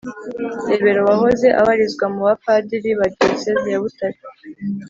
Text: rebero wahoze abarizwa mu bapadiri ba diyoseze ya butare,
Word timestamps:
rebero 0.69 1.01
wahoze 1.09 1.47
abarizwa 1.61 2.05
mu 2.13 2.21
bapadiri 2.27 2.89
ba 2.99 3.05
diyoseze 3.13 3.67
ya 3.73 3.81
butare, 3.83 4.19